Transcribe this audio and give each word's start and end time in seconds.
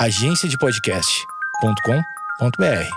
agenciadepodcast.com.br. 0.00 2.88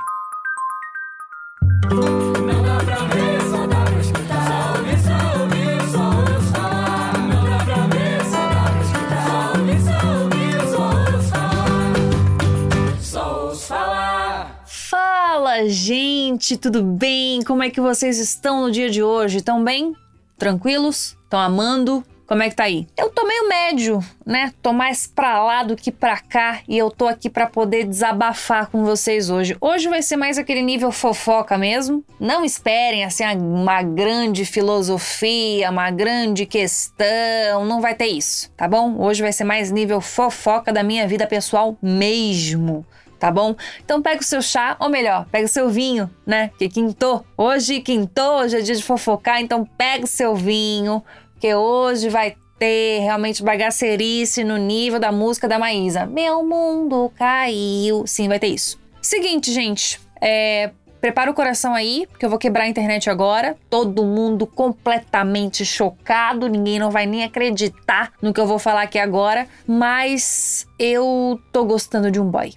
Não 1.90 2.62
dá 2.64 2.78
pra 2.78 3.06
ver, 3.08 3.42
só 3.50 3.66
dá 3.66 3.84
pra 3.86 4.00
escutar. 4.00 4.48
Só 4.48 4.78
ouvir, 4.78 5.00
só 5.02 5.40
ouvir, 5.42 5.82
só 5.90 6.04
ouço 6.22 6.52
falar. 6.54 7.18
Não 7.18 7.44
dá 7.44 7.58
pra 7.66 7.88
ver, 7.88 8.24
só 8.24 8.50
dá 8.50 8.66
pra 8.70 8.82
escutar. 8.84 9.26
Só 9.26 9.58
ouvir, 9.58 9.82
só 9.82 9.98
ouvir, 10.22 10.62
só 10.70 10.86
ouço 11.02 11.30
falar. 11.32 13.02
Só 13.02 13.56
falar. 13.56 14.62
Fala, 14.68 15.68
gente, 15.68 16.56
tudo 16.56 16.84
bem? 16.84 17.42
Como 17.42 17.64
é 17.64 17.72
que 17.72 17.82
vocês 17.82 18.20
estão 18.20 18.62
no 18.62 18.70
dia 18.72 18.92
de 18.92 19.02
hoje? 19.02 19.38
Estão 19.38 19.64
bem? 19.64 19.96
Tranquilos? 20.38 21.18
Estão 21.24 21.40
amando? 21.40 22.04
Como 22.28 22.44
é 22.44 22.50
que 22.50 22.56
tá 22.56 22.66
aí? 22.66 22.88
Eu 22.96 23.10
tô 23.10 23.11
meio 23.42 23.62
médio, 23.72 24.00
né? 24.26 24.54
Tô 24.62 24.74
mais 24.74 25.08
pra 25.08 25.44
lá 25.44 25.64
do 25.64 25.76
que 25.76 25.92
pra 25.92 26.18
cá 26.18 26.60
e 26.68 26.78
eu 26.78 26.90
tô 26.92 27.08
aqui 27.08 27.30
pra 27.30 27.48
poder 27.48 27.86
desabafar 27.86 28.70
com 28.70 28.84
vocês 28.84 29.30
hoje. 29.30 29.56
Hoje 29.62 29.88
vai 29.88 30.02
ser 30.02 30.18
mais 30.18 30.38
aquele 30.38 30.62
nível 30.62 30.92
fofoca 30.92 31.58
mesmo. 31.58 32.04
Não 32.20 32.44
esperem 32.44 33.04
assim 33.04 33.24
uma 33.38 33.82
grande 33.82 34.46
filosofia, 34.46 35.70
uma 35.70 35.90
grande 35.90 36.46
questão, 36.46 37.66
não 37.66 37.82
vai 37.82 37.96
ter 37.96 38.08
isso, 38.08 38.52
tá 38.58 38.68
bom? 38.68 38.98
Hoje 39.00 39.22
vai 39.22 39.32
ser 39.32 39.44
mais 39.44 39.72
nível 39.72 40.02
fofoca 40.02 40.72
da 40.72 40.84
minha 40.84 41.08
vida 41.08 41.26
pessoal 41.26 41.78
mesmo 41.82 42.86
tá 43.20 43.30
bom? 43.30 43.56
Então 43.86 44.02
pega 44.02 44.20
o 44.20 44.24
seu 44.24 44.42
chá, 44.42 44.76
ou 44.80 44.90
melhor, 44.90 45.28
pega 45.32 45.46
o 45.46 45.48
seu 45.48 45.70
vinho, 45.70 46.10
né? 46.26 46.50
Que 46.58 46.68
quintou. 46.68 47.24
Hoje 47.38 47.80
quintou, 47.80 48.40
hoje 48.40 48.58
é 48.58 48.62
dia 48.62 48.74
de 48.74 48.82
fofocar, 48.82 49.40
então 49.40 49.64
pega 49.64 50.06
o 50.06 50.08
seu 50.08 50.36
vinho, 50.36 51.04
porque 51.34 51.54
hoje 51.54 52.10
vai 52.10 52.36
ter 52.62 53.00
realmente 53.00 53.42
bagacerice 53.42 54.44
no 54.44 54.56
nível 54.56 55.00
da 55.00 55.12
música 55.12 55.48
da 55.48 55.58
Maísa. 55.58 56.06
Meu 56.06 56.46
mundo 56.46 57.12
caiu. 57.18 58.06
Sim, 58.06 58.28
vai 58.28 58.38
ter 58.38 58.50
isso. 58.50 58.80
Seguinte, 59.02 59.52
gente, 59.52 60.00
é, 60.22 60.70
Prepara 61.02 61.32
o 61.32 61.34
coração 61.34 61.74
aí, 61.74 62.06
porque 62.12 62.24
eu 62.24 62.30
vou 62.30 62.38
quebrar 62.38 62.66
a 62.66 62.68
internet 62.68 63.10
agora. 63.10 63.58
Todo 63.72 64.06
mundo 64.06 64.46
completamente 64.46 65.66
chocado, 65.66 66.48
ninguém 66.48 66.78
não 66.78 66.92
vai 66.92 67.08
nem 67.08 67.24
acreditar 67.24 68.14
no 68.22 68.32
que 68.32 68.40
eu 68.40 68.46
vou 68.46 68.60
falar 68.60 68.84
aqui 68.84 69.00
agora. 69.00 69.48
Mas 69.66 70.68
eu 70.78 71.42
tô 71.52 71.66
gostando 71.66 72.12
de 72.12 72.20
um 72.20 72.30
boy. 72.30 72.54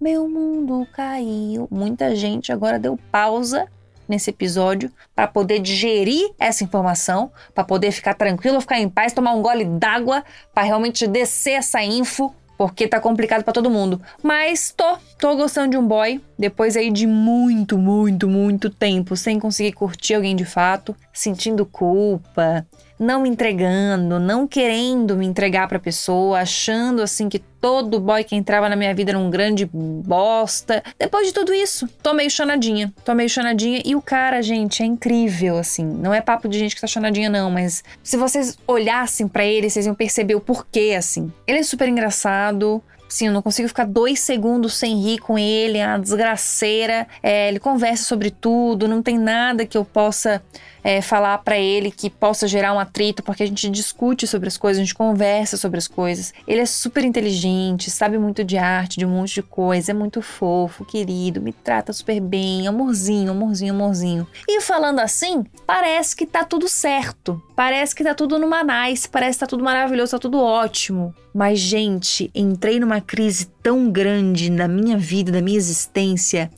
Meu 0.00 0.28
mundo 0.28 0.86
caiu. 0.92 1.66
Muita 1.68 2.14
gente 2.14 2.52
agora 2.52 2.78
deu 2.78 2.96
pausa 3.10 3.66
nesse 4.08 4.30
episódio 4.30 4.90
para 5.14 5.26
poder 5.26 5.58
digerir 5.58 6.30
essa 6.38 6.64
informação, 6.64 7.30
para 7.54 7.64
poder 7.64 7.92
ficar 7.92 8.14
tranquilo, 8.14 8.60
ficar 8.60 8.78
em 8.78 8.88
paz, 8.88 9.12
tomar 9.12 9.32
um 9.34 9.42
gole 9.42 9.64
d'água 9.64 10.24
para 10.54 10.64
realmente 10.64 11.06
descer 11.06 11.52
essa 11.52 11.82
info, 11.82 12.34
porque 12.56 12.88
tá 12.88 13.00
complicado 13.00 13.44
para 13.44 13.52
todo 13.52 13.70
mundo. 13.70 14.00
Mas 14.22 14.72
tô, 14.76 14.96
tô 15.18 15.36
gostando 15.36 15.70
de 15.70 15.76
um 15.76 15.86
boy 15.86 16.20
depois 16.38 16.76
aí 16.76 16.90
de 16.90 17.06
muito, 17.06 17.76
muito, 17.76 18.28
muito 18.28 18.70
tempo 18.70 19.16
sem 19.16 19.38
conseguir 19.38 19.72
curtir 19.72 20.14
alguém 20.14 20.34
de 20.34 20.44
fato, 20.44 20.96
sentindo 21.12 21.66
culpa, 21.66 22.66
não 22.98 23.22
me 23.22 23.28
entregando, 23.28 24.18
não 24.18 24.46
querendo 24.46 25.16
me 25.16 25.26
entregar 25.26 25.68
pra 25.68 25.78
pessoa, 25.78 26.40
achando 26.40 27.02
assim 27.02 27.28
que 27.28 27.38
todo 27.38 28.00
boy 28.00 28.22
que 28.24 28.36
entrava 28.36 28.68
na 28.68 28.76
minha 28.76 28.94
vida 28.94 29.10
era 29.10 29.18
um 29.18 29.28
grande 29.28 29.68
bosta. 29.72 30.82
Depois 30.98 31.26
de 31.26 31.34
tudo 31.34 31.52
isso, 31.52 31.88
tô 32.02 32.14
meio 32.14 32.30
chonadinha. 32.30 32.92
Tô 33.04 33.14
meio 33.14 33.28
chonadinha 33.28 33.82
e 33.84 33.94
o 33.94 34.00
cara, 34.00 34.40
gente, 34.42 34.82
é 34.82 34.86
incrível, 34.86 35.58
assim. 35.58 35.84
Não 35.84 36.14
é 36.14 36.20
papo 36.20 36.48
de 36.48 36.58
gente 36.58 36.74
que 36.74 36.80
tá 36.80 36.86
chonadinha, 36.86 37.28
não, 37.28 37.50
mas 37.50 37.82
se 38.02 38.16
vocês 38.16 38.58
olhassem 38.66 39.28
pra 39.28 39.44
ele, 39.44 39.68
vocês 39.68 39.86
iam 39.86 39.94
perceber 39.94 40.34
o 40.34 40.40
porquê, 40.40 40.94
assim. 40.96 41.32
Ele 41.46 41.58
é 41.58 41.62
super 41.62 41.88
engraçado. 41.88 42.82
Sim, 43.08 43.28
eu 43.28 43.32
não 43.32 43.42
consigo 43.42 43.68
ficar 43.68 43.86
dois 43.86 44.20
segundos 44.20 44.74
sem 44.74 45.00
rir 45.00 45.18
com 45.18 45.38
ele, 45.38 45.78
é 45.78 45.86
uma 45.86 45.98
desgraceira. 45.98 47.06
É, 47.22 47.48
ele 47.48 47.58
conversa 47.58 48.04
sobre 48.04 48.30
tudo, 48.30 48.88
não 48.88 49.02
tem 49.02 49.18
nada 49.18 49.64
que 49.64 49.78
eu 49.78 49.84
possa 49.84 50.42
é, 50.86 51.00
falar 51.02 51.38
para 51.38 51.58
ele 51.58 51.90
que 51.90 52.08
possa 52.08 52.46
gerar 52.46 52.72
um 52.72 52.78
atrito, 52.78 53.20
porque 53.20 53.42
a 53.42 53.46
gente 53.46 53.68
discute 53.68 54.24
sobre 54.24 54.46
as 54.46 54.56
coisas, 54.56 54.80
a 54.80 54.84
gente 54.84 54.94
conversa 54.94 55.56
sobre 55.56 55.78
as 55.78 55.88
coisas. 55.88 56.32
Ele 56.46 56.60
é 56.60 56.66
super 56.66 57.04
inteligente, 57.04 57.90
sabe 57.90 58.16
muito 58.18 58.44
de 58.44 58.56
arte, 58.56 58.96
de 58.96 59.04
um 59.04 59.10
monte 59.10 59.34
de 59.34 59.42
coisa, 59.42 59.90
é 59.90 59.94
muito 59.94 60.22
fofo, 60.22 60.84
querido, 60.84 61.40
me 61.40 61.52
trata 61.52 61.92
super 61.92 62.20
bem, 62.20 62.68
amorzinho, 62.68 63.32
amorzinho, 63.32 63.74
amorzinho. 63.74 64.28
E 64.48 64.60
falando 64.60 65.00
assim, 65.00 65.44
parece 65.66 66.14
que 66.14 66.24
tá 66.24 66.44
tudo 66.44 66.68
certo, 66.68 67.42
parece 67.56 67.92
que 67.92 68.04
tá 68.04 68.14
tudo 68.14 68.38
numa 68.38 68.62
nice, 68.62 69.08
parece 69.08 69.38
que 69.38 69.40
tá 69.40 69.46
tudo 69.48 69.64
maravilhoso, 69.64 70.12
tá 70.12 70.20
tudo 70.20 70.40
ótimo. 70.40 71.12
Mas, 71.34 71.58
gente, 71.58 72.30
entrei 72.34 72.80
numa 72.80 72.95
crise 73.00 73.46
tão 73.62 73.90
grande 73.90 74.50
na 74.50 74.68
minha 74.68 74.96
vida, 74.96 75.32
na 75.32 75.40
minha 75.40 75.56
existência, 75.56 76.50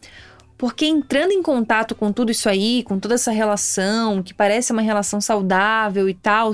porque 0.59 0.85
entrando 0.85 1.31
em 1.31 1.41
contato 1.41 1.95
com 1.95 2.13
tudo 2.13 2.33
isso 2.33 2.49
aí, 2.49 2.83
com 2.83 2.99
toda 2.99 3.15
essa 3.15 3.31
relação, 3.31 4.21
que 4.21 4.35
parece 4.35 4.73
uma 4.73 4.83
relação 4.83 5.21
saudável 5.21 6.09
e 6.09 6.15
tal, 6.15 6.51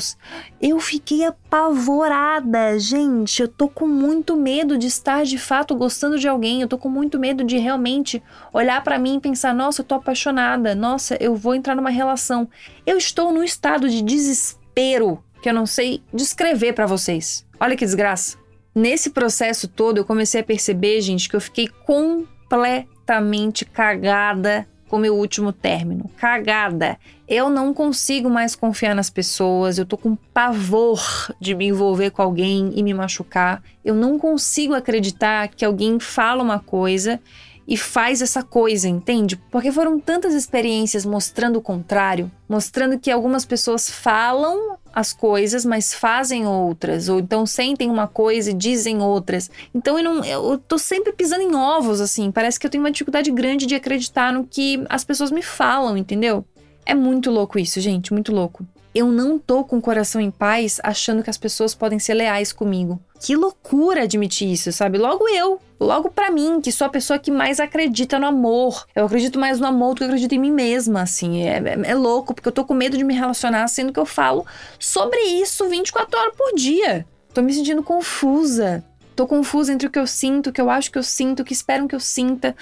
eu 0.60 0.78
fiquei 0.78 1.24
apavorada, 1.24 2.78
gente. 2.78 3.40
Eu 3.40 3.48
tô 3.48 3.66
com 3.66 3.88
muito 3.88 4.36
medo 4.36 4.76
de 4.76 4.86
estar 4.86 5.24
de 5.24 5.38
fato 5.38 5.74
gostando 5.74 6.18
de 6.18 6.28
alguém. 6.28 6.60
Eu 6.60 6.68
tô 6.68 6.76
com 6.76 6.90
muito 6.90 7.18
medo 7.18 7.42
de 7.42 7.56
realmente 7.56 8.22
olhar 8.52 8.84
para 8.84 8.98
mim 8.98 9.16
e 9.16 9.20
pensar: 9.20 9.54
nossa, 9.54 9.80
eu 9.80 9.86
tô 9.86 9.94
apaixonada. 9.94 10.74
Nossa, 10.74 11.16
eu 11.18 11.34
vou 11.34 11.54
entrar 11.54 11.74
numa 11.74 11.90
relação. 11.90 12.46
Eu 12.84 12.98
estou 12.98 13.32
num 13.32 13.42
estado 13.42 13.88
de 13.88 14.02
desespero 14.02 15.24
que 15.40 15.48
eu 15.48 15.54
não 15.54 15.64
sei 15.64 16.02
descrever 16.12 16.74
para 16.74 16.84
vocês. 16.84 17.46
Olha 17.58 17.74
que 17.74 17.86
desgraça. 17.86 18.43
Nesse 18.74 19.10
processo 19.10 19.68
todo, 19.68 19.98
eu 19.98 20.04
comecei 20.04 20.40
a 20.40 20.44
perceber, 20.44 21.00
gente, 21.00 21.28
que 21.28 21.36
eu 21.36 21.40
fiquei 21.40 21.68
completamente 21.68 23.64
cagada 23.64 24.66
com 24.88 24.98
meu 24.98 25.16
último 25.16 25.52
término. 25.52 26.10
Cagada. 26.16 26.98
Eu 27.26 27.48
não 27.48 27.72
consigo 27.72 28.28
mais 28.28 28.54
confiar 28.54 28.94
nas 28.94 29.08
pessoas, 29.10 29.78
eu 29.78 29.86
tô 29.86 29.96
com 29.96 30.14
pavor 30.14 31.00
de 31.40 31.54
me 31.54 31.66
envolver 31.66 32.10
com 32.10 32.20
alguém 32.20 32.72
e 32.74 32.82
me 32.82 32.92
machucar. 32.92 33.62
Eu 33.84 33.94
não 33.94 34.18
consigo 34.18 34.74
acreditar 34.74 35.48
que 35.48 35.64
alguém 35.64 35.98
fala 35.98 36.42
uma 36.42 36.58
coisa 36.58 37.20
e 37.66 37.76
faz 37.76 38.20
essa 38.20 38.42
coisa, 38.42 38.88
entende? 38.88 39.36
Porque 39.50 39.72
foram 39.72 39.98
tantas 39.98 40.34
experiências 40.34 41.04
mostrando 41.04 41.56
o 41.56 41.62
contrário, 41.62 42.30
mostrando 42.48 42.98
que 42.98 43.10
algumas 43.10 43.44
pessoas 43.44 43.88
falam 43.88 44.76
as 44.94 45.12
coisas, 45.12 45.64
mas 45.64 45.92
fazem 45.92 46.46
outras, 46.46 47.08
ou 47.08 47.18
então 47.18 47.44
sentem 47.44 47.90
uma 47.90 48.06
coisa 48.06 48.50
e 48.50 48.54
dizem 48.54 49.00
outras. 49.02 49.50
Então 49.74 49.98
eu, 49.98 50.04
não, 50.04 50.24
eu 50.24 50.58
tô 50.58 50.78
sempre 50.78 51.12
pisando 51.12 51.42
em 51.42 51.54
ovos, 51.54 52.00
assim. 52.00 52.30
Parece 52.30 52.60
que 52.60 52.66
eu 52.66 52.70
tenho 52.70 52.84
uma 52.84 52.90
dificuldade 52.90 53.30
grande 53.32 53.66
de 53.66 53.74
acreditar 53.74 54.32
no 54.32 54.44
que 54.44 54.84
as 54.88 55.02
pessoas 55.02 55.32
me 55.32 55.42
falam, 55.42 55.96
entendeu? 55.96 56.44
É 56.86 56.94
muito 56.94 57.30
louco 57.30 57.58
isso, 57.58 57.80
gente, 57.80 58.12
muito 58.12 58.32
louco. 58.32 58.64
Eu 58.94 59.08
não 59.08 59.40
tô 59.40 59.64
com 59.64 59.78
o 59.78 59.82
coração 59.82 60.20
em 60.20 60.30
paz 60.30 60.80
achando 60.84 61.22
que 61.22 61.30
as 61.30 61.36
pessoas 61.36 61.74
podem 61.74 61.98
ser 61.98 62.14
leais 62.14 62.52
comigo. 62.52 63.00
Que 63.20 63.34
loucura 63.34 64.04
admitir 64.04 64.52
isso, 64.52 64.70
sabe? 64.70 64.98
Logo 64.98 65.28
eu, 65.28 65.60
logo 65.80 66.10
para 66.10 66.30
mim, 66.30 66.60
que 66.60 66.70
sou 66.70 66.86
a 66.86 66.90
pessoa 66.90 67.18
que 67.18 67.30
mais 67.30 67.58
acredita 67.58 68.20
no 68.20 68.26
amor. 68.26 68.86
Eu 68.94 69.06
acredito 69.06 69.36
mais 69.36 69.58
no 69.58 69.66
amor 69.66 69.94
do 69.94 69.98
que 69.98 70.04
eu 70.04 70.08
acredito 70.08 70.32
em 70.34 70.38
mim 70.38 70.52
mesma, 70.52 71.02
assim. 71.02 71.42
É, 71.42 71.56
é, 71.56 71.90
é 71.90 71.94
louco, 71.94 72.34
porque 72.34 72.46
eu 72.46 72.52
tô 72.52 72.64
com 72.64 72.72
medo 72.72 72.96
de 72.96 73.02
me 73.02 73.14
relacionar, 73.14 73.66
sendo 73.66 73.92
que 73.92 73.98
eu 73.98 74.06
falo 74.06 74.46
sobre 74.78 75.18
isso 75.20 75.68
24 75.68 76.16
horas 76.16 76.36
por 76.36 76.54
dia. 76.54 77.04
Tô 77.32 77.42
me 77.42 77.52
sentindo 77.52 77.82
confusa. 77.82 78.84
Tô 79.16 79.26
confusa 79.26 79.72
entre 79.72 79.88
o 79.88 79.90
que 79.90 79.98
eu 79.98 80.06
sinto, 80.06 80.50
o 80.50 80.52
que 80.52 80.60
eu 80.60 80.70
acho 80.70 80.92
que 80.92 80.98
eu 80.98 81.02
sinto, 81.02 81.40
o 81.40 81.44
que 81.44 81.52
esperam 81.52 81.88
que 81.88 81.96
eu 81.96 82.00
sinta. 82.00 82.54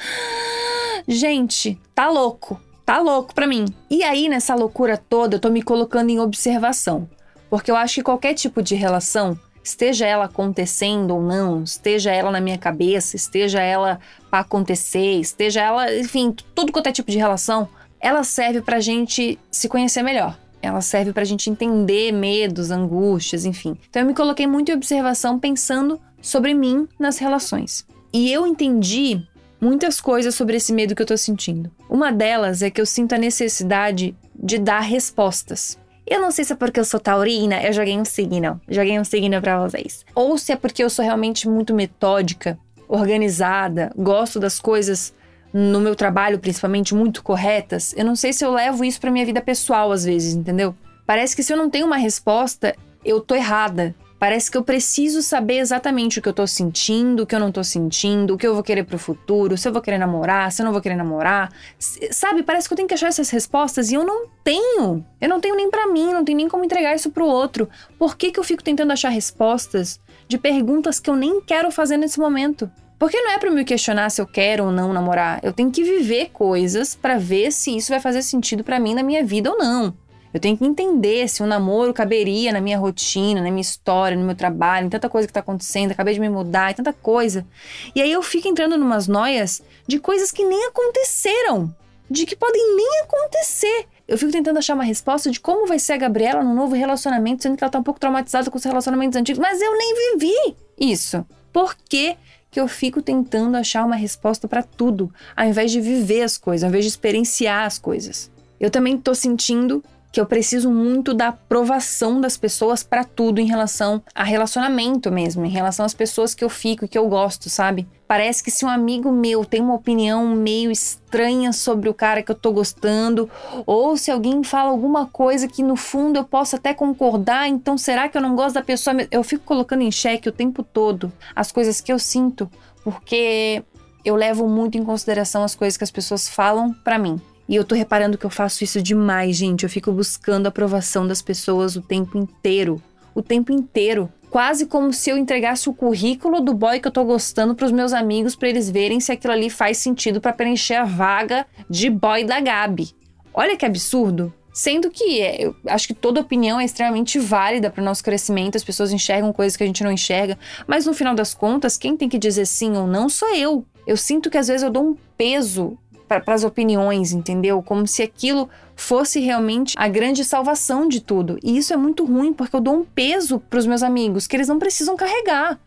Gente, 1.06 1.78
tá 1.94 2.08
louco. 2.08 2.58
Tá 2.92 2.98
louco 2.98 3.34
pra 3.34 3.46
mim. 3.46 3.64
E 3.88 4.04
aí, 4.04 4.28
nessa 4.28 4.54
loucura 4.54 4.98
toda, 4.98 5.36
eu 5.36 5.40
tô 5.40 5.48
me 5.48 5.62
colocando 5.62 6.10
em 6.10 6.20
observação. 6.20 7.08
Porque 7.48 7.70
eu 7.70 7.74
acho 7.74 7.94
que 7.94 8.02
qualquer 8.02 8.34
tipo 8.34 8.62
de 8.62 8.74
relação, 8.74 9.34
esteja 9.64 10.04
ela 10.04 10.26
acontecendo 10.26 11.14
ou 11.14 11.22
não, 11.22 11.62
esteja 11.62 12.12
ela 12.12 12.30
na 12.30 12.38
minha 12.38 12.58
cabeça, 12.58 13.16
esteja 13.16 13.62
ela 13.62 13.98
para 14.30 14.40
acontecer, 14.40 15.18
esteja 15.18 15.62
ela, 15.62 15.90
enfim, 15.96 16.36
tudo 16.54 16.70
quanto 16.70 16.88
é 16.88 16.92
tipo 16.92 17.10
de 17.10 17.16
relação, 17.16 17.66
ela 17.98 18.22
serve 18.22 18.60
pra 18.60 18.78
gente 18.78 19.38
se 19.50 19.70
conhecer 19.70 20.02
melhor. 20.02 20.38
Ela 20.60 20.82
serve 20.82 21.14
pra 21.14 21.24
gente 21.24 21.48
entender 21.48 22.12
medos, 22.12 22.70
angústias, 22.70 23.46
enfim. 23.46 23.74
Então 23.88 24.02
eu 24.02 24.06
me 24.06 24.12
coloquei 24.12 24.46
muito 24.46 24.70
em 24.70 24.74
observação 24.74 25.38
pensando 25.38 25.98
sobre 26.20 26.52
mim 26.52 26.86
nas 26.98 27.16
relações. 27.16 27.86
E 28.12 28.30
eu 28.30 28.46
entendi 28.46 29.26
muitas 29.62 30.00
coisas 30.00 30.34
sobre 30.34 30.56
esse 30.56 30.72
medo 30.72 30.94
que 30.94 31.02
eu 31.02 31.06
tô 31.06 31.16
sentindo. 31.16 31.70
Uma 31.88 32.10
delas 32.10 32.62
é 32.62 32.70
que 32.70 32.80
eu 32.80 32.86
sinto 32.86 33.14
a 33.14 33.18
necessidade 33.18 34.16
de 34.34 34.58
dar 34.58 34.80
respostas. 34.80 35.78
Eu 36.04 36.20
não 36.20 36.32
sei 36.32 36.44
se 36.44 36.52
é 36.52 36.56
porque 36.56 36.80
eu 36.80 36.84
sou 36.84 36.98
taurina, 36.98 37.62
eu 37.62 37.72
joguei 37.72 37.96
um 37.96 38.04
signo. 38.04 38.60
Joguei 38.68 38.98
um 38.98 39.04
signo 39.04 39.40
pra 39.40 39.60
vocês. 39.60 40.04
Ou 40.16 40.36
se 40.36 40.50
é 40.50 40.56
porque 40.56 40.82
eu 40.82 40.90
sou 40.90 41.04
realmente 41.04 41.48
muito 41.48 41.72
metódica, 41.72 42.58
organizada, 42.88 43.92
gosto 43.96 44.40
das 44.40 44.58
coisas 44.58 45.14
no 45.52 45.80
meu 45.80 45.94
trabalho, 45.94 46.40
principalmente, 46.40 46.92
muito 46.92 47.22
corretas. 47.22 47.94
Eu 47.96 48.04
não 48.04 48.16
sei 48.16 48.32
se 48.32 48.44
eu 48.44 48.50
levo 48.50 48.84
isso 48.84 49.00
pra 49.00 49.12
minha 49.12 49.24
vida 49.24 49.40
pessoal 49.40 49.92
às 49.92 50.04
vezes, 50.04 50.34
entendeu? 50.34 50.74
Parece 51.06 51.36
que 51.36 51.42
se 51.42 51.52
eu 51.52 51.56
não 51.56 51.70
tenho 51.70 51.86
uma 51.86 51.96
resposta, 51.96 52.74
eu 53.04 53.20
tô 53.20 53.36
errada. 53.36 53.94
Parece 54.22 54.52
que 54.52 54.56
eu 54.56 54.62
preciso 54.62 55.20
saber 55.20 55.58
exatamente 55.58 56.20
o 56.20 56.22
que 56.22 56.28
eu 56.28 56.32
tô 56.32 56.46
sentindo, 56.46 57.24
o 57.24 57.26
que 57.26 57.34
eu 57.34 57.40
não 57.40 57.50
tô 57.50 57.64
sentindo, 57.64 58.34
o 58.34 58.38
que 58.38 58.46
eu 58.46 58.54
vou 58.54 58.62
querer 58.62 58.84
pro 58.84 58.96
futuro, 58.96 59.58
se 59.58 59.66
eu 59.66 59.72
vou 59.72 59.82
querer 59.82 59.98
namorar, 59.98 60.52
se 60.52 60.62
eu 60.62 60.64
não 60.64 60.70
vou 60.70 60.80
querer 60.80 60.94
namorar. 60.94 61.50
Sabe, 61.76 62.44
parece 62.44 62.68
que 62.68 62.72
eu 62.72 62.76
tenho 62.76 62.86
que 62.86 62.94
achar 62.94 63.08
essas 63.08 63.28
respostas 63.30 63.90
e 63.90 63.94
eu 63.94 64.04
não 64.04 64.28
tenho. 64.44 65.04
Eu 65.20 65.28
não 65.28 65.40
tenho 65.40 65.56
nem 65.56 65.68
pra 65.68 65.88
mim, 65.88 66.12
não 66.12 66.24
tenho 66.24 66.36
nem 66.36 66.48
como 66.48 66.64
entregar 66.64 66.94
isso 66.94 67.10
pro 67.10 67.26
outro. 67.26 67.68
Por 67.98 68.16
que, 68.16 68.30
que 68.30 68.38
eu 68.38 68.44
fico 68.44 68.62
tentando 68.62 68.92
achar 68.92 69.08
respostas 69.08 69.98
de 70.28 70.38
perguntas 70.38 71.00
que 71.00 71.10
eu 71.10 71.16
nem 71.16 71.40
quero 71.40 71.72
fazer 71.72 71.96
nesse 71.96 72.20
momento? 72.20 72.70
Porque 73.00 73.20
não 73.20 73.32
é 73.32 73.38
eu 73.42 73.52
me 73.52 73.64
questionar 73.64 74.08
se 74.08 74.20
eu 74.22 74.26
quero 74.28 74.66
ou 74.66 74.70
não 74.70 74.92
namorar. 74.92 75.40
Eu 75.42 75.52
tenho 75.52 75.72
que 75.72 75.82
viver 75.82 76.30
coisas 76.32 76.94
pra 76.94 77.18
ver 77.18 77.50
se 77.50 77.76
isso 77.76 77.90
vai 77.90 77.98
fazer 77.98 78.22
sentido 78.22 78.62
pra 78.62 78.78
mim 78.78 78.94
na 78.94 79.02
minha 79.02 79.24
vida 79.24 79.50
ou 79.50 79.58
não. 79.58 79.92
Eu 80.32 80.40
tenho 80.40 80.56
que 80.56 80.64
entender 80.64 81.28
se 81.28 81.42
um 81.42 81.46
namoro 81.46 81.92
caberia 81.92 82.52
na 82.52 82.60
minha 82.60 82.78
rotina, 82.78 83.40
na 83.40 83.50
minha 83.50 83.60
história, 83.60 84.16
no 84.16 84.24
meu 84.24 84.34
trabalho, 84.34 84.86
em 84.86 84.90
tanta 84.90 85.08
coisa 85.08 85.26
que 85.26 85.32
tá 85.32 85.40
acontecendo, 85.40 85.92
acabei 85.92 86.14
de 86.14 86.20
me 86.20 86.28
mudar, 86.28 86.70
e 86.70 86.74
tanta 86.74 86.92
coisa. 86.92 87.46
E 87.94 88.00
aí 88.00 88.10
eu 88.10 88.22
fico 88.22 88.48
entrando 88.48 88.78
numas 88.78 89.06
noias 89.06 89.62
de 89.86 89.98
coisas 89.98 90.32
que 90.32 90.44
nem 90.44 90.66
aconteceram, 90.66 91.74
de 92.10 92.24
que 92.24 92.34
podem 92.34 92.76
nem 92.76 93.02
acontecer. 93.02 93.86
Eu 94.08 94.18
fico 94.18 94.32
tentando 94.32 94.58
achar 94.58 94.74
uma 94.74 94.84
resposta 94.84 95.30
de 95.30 95.38
como 95.38 95.66
vai 95.66 95.78
ser 95.78 95.94
a 95.94 95.96
Gabriela 95.98 96.42
num 96.42 96.54
novo 96.54 96.74
relacionamento, 96.74 97.42
sendo 97.42 97.56
que 97.56 97.64
ela 97.64 97.70
tá 97.70 97.78
um 97.78 97.82
pouco 97.82 98.00
traumatizada 98.00 98.50
com 98.50 98.56
os 98.56 98.64
relacionamentos 98.64 99.16
antigos, 99.16 99.38
mas 99.38 99.60
eu 99.60 99.76
nem 99.76 99.94
vivi 99.94 100.56
isso. 100.78 101.24
Por 101.52 101.76
que 101.76 102.16
que 102.50 102.60
eu 102.60 102.68
fico 102.68 103.00
tentando 103.00 103.56
achar 103.56 103.84
uma 103.84 103.96
resposta 103.96 104.46
pra 104.46 104.62
tudo, 104.62 105.12
ao 105.34 105.46
invés 105.46 105.70
de 105.70 105.80
viver 105.80 106.22
as 106.22 106.36
coisas, 106.36 106.64
ao 106.64 106.68
invés 106.68 106.84
de 106.84 106.90
experienciar 106.90 107.66
as 107.66 107.78
coisas? 107.78 108.30
Eu 108.60 108.70
também 108.70 108.96
tô 108.98 109.14
sentindo 109.14 109.82
que 110.12 110.20
eu 110.20 110.26
preciso 110.26 110.70
muito 110.70 111.14
da 111.14 111.28
aprovação 111.28 112.20
das 112.20 112.36
pessoas 112.36 112.82
pra 112.82 113.02
tudo 113.02 113.40
em 113.40 113.46
relação 113.46 114.02
a 114.14 114.22
relacionamento 114.22 115.10
mesmo, 115.10 115.46
em 115.46 115.48
relação 115.48 115.86
às 115.86 115.94
pessoas 115.94 116.34
que 116.34 116.44
eu 116.44 116.50
fico 116.50 116.84
e 116.84 116.88
que 116.88 116.98
eu 116.98 117.08
gosto, 117.08 117.48
sabe? 117.48 117.88
Parece 118.06 118.44
que 118.44 118.50
se 118.50 118.62
um 118.62 118.68
amigo 118.68 119.10
meu 119.10 119.42
tem 119.42 119.62
uma 119.62 119.72
opinião 119.72 120.36
meio 120.36 120.70
estranha 120.70 121.50
sobre 121.50 121.88
o 121.88 121.94
cara 121.94 122.22
que 122.22 122.30
eu 122.30 122.34
tô 122.34 122.52
gostando, 122.52 123.30
ou 123.64 123.96
se 123.96 124.10
alguém 124.10 124.44
fala 124.44 124.68
alguma 124.68 125.06
coisa 125.06 125.48
que 125.48 125.62
no 125.62 125.76
fundo 125.76 126.18
eu 126.18 126.24
posso 126.24 126.56
até 126.56 126.74
concordar, 126.74 127.48
então 127.48 127.78
será 127.78 128.10
que 128.10 128.18
eu 128.18 128.20
não 128.20 128.36
gosto 128.36 128.56
da 128.56 128.62
pessoa? 128.62 128.94
Eu 129.10 129.22
fico 129.22 129.44
colocando 129.44 129.80
em 129.80 129.90
xeque 129.90 130.28
o 130.28 130.32
tempo 130.32 130.62
todo 130.62 131.10
as 131.34 131.50
coisas 131.50 131.80
que 131.80 131.90
eu 131.90 131.98
sinto, 131.98 132.50
porque 132.84 133.64
eu 134.04 134.14
levo 134.14 134.46
muito 134.46 134.76
em 134.76 134.84
consideração 134.84 135.42
as 135.42 135.54
coisas 135.54 135.78
que 135.78 135.84
as 135.84 135.90
pessoas 135.90 136.28
falam 136.28 136.74
pra 136.84 136.98
mim. 136.98 137.18
E 137.48 137.56
eu 137.56 137.64
tô 137.64 137.74
reparando 137.74 138.16
que 138.16 138.24
eu 138.24 138.30
faço 138.30 138.64
isso 138.64 138.80
demais, 138.80 139.36
gente. 139.36 139.64
Eu 139.64 139.70
fico 139.70 139.92
buscando 139.92 140.46
a 140.46 140.48
aprovação 140.48 141.06
das 141.06 141.20
pessoas 141.20 141.76
o 141.76 141.82
tempo 141.82 142.16
inteiro. 142.16 142.82
O 143.14 143.22
tempo 143.22 143.52
inteiro. 143.52 144.10
Quase 144.30 144.64
como 144.64 144.92
se 144.92 145.10
eu 145.10 145.18
entregasse 145.18 145.68
o 145.68 145.74
currículo 145.74 146.40
do 146.40 146.54
boy 146.54 146.80
que 146.80 146.88
eu 146.88 146.92
tô 146.92 147.04
gostando 147.04 147.54
pros 147.54 147.70
meus 147.70 147.92
amigos 147.92 148.34
pra 148.34 148.48
eles 148.48 148.70
verem 148.70 148.98
se 148.98 149.12
aquilo 149.12 149.34
ali 149.34 149.50
faz 149.50 149.76
sentido 149.76 150.20
pra 150.20 150.32
preencher 150.32 150.76
a 150.76 150.84
vaga 150.84 151.46
de 151.68 151.90
boy 151.90 152.24
da 152.24 152.40
Gabi. 152.40 152.94
Olha 153.34 153.56
que 153.56 153.66
absurdo. 153.66 154.32
Sendo 154.52 154.90
que 154.90 155.20
é, 155.20 155.46
eu 155.46 155.56
acho 155.66 155.86
que 155.86 155.94
toda 155.94 156.20
opinião 156.20 156.60
é 156.60 156.64
extremamente 156.64 157.18
válida 157.18 157.70
para 157.70 157.80
o 157.80 157.84
nosso 157.84 158.04
crescimento, 158.04 158.56
as 158.56 158.64
pessoas 158.64 158.92
enxergam 158.92 159.32
coisas 159.32 159.56
que 159.56 159.64
a 159.64 159.66
gente 159.66 159.82
não 159.82 159.90
enxerga, 159.90 160.38
mas 160.66 160.84
no 160.84 160.92
final 160.92 161.14
das 161.14 161.32
contas, 161.32 161.78
quem 161.78 161.96
tem 161.96 162.08
que 162.08 162.18
dizer 162.18 162.46
sim 162.46 162.76
ou 162.76 162.86
não 162.86 163.08
sou 163.08 163.34
eu. 163.34 163.64
Eu 163.86 163.96
sinto 163.96 164.28
que 164.28 164.36
às 164.36 164.48
vezes 164.48 164.62
eu 164.62 164.70
dou 164.70 164.90
um 164.90 164.96
peso 165.16 165.78
para 166.20 166.34
as 166.34 166.44
opiniões, 166.44 167.12
entendeu? 167.12 167.62
Como 167.62 167.86
se 167.86 168.02
aquilo 168.02 168.48
fosse 168.76 169.20
realmente 169.20 169.74
a 169.78 169.88
grande 169.88 170.24
salvação 170.24 170.88
de 170.88 171.00
tudo. 171.00 171.38
E 171.42 171.56
isso 171.56 171.72
é 171.72 171.76
muito 171.76 172.04
ruim 172.04 172.32
porque 172.32 172.54
eu 172.54 172.60
dou 172.60 172.74
um 172.74 172.84
peso 172.84 173.38
para 173.38 173.58
os 173.58 173.66
meus 173.66 173.82
amigos 173.82 174.26
que 174.26 174.36
eles 174.36 174.48
não 174.48 174.58
precisam 174.58 174.96
carregar. 174.96 175.58